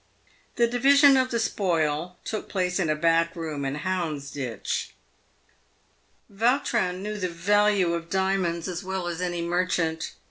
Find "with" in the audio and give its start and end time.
6.31-6.39